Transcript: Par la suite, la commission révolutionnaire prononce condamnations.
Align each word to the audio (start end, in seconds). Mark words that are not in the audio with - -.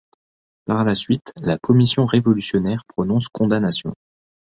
Par 0.65 0.83
la 0.83 0.95
suite, 0.95 1.31
la 1.35 1.59
commission 1.59 2.07
révolutionnaire 2.07 2.85
prononce 2.87 3.27
condamnations. 3.27 3.93